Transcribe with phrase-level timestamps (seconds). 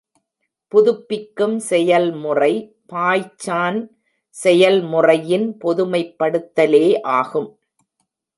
[0.71, 2.53] புதுப்பிக்கும் செயல்முறை
[2.93, 3.79] பாய்சான்
[4.35, 6.85] செயல்முறையின் பொதுமைப்படுத்தலே
[7.11, 7.49] ஆகும்.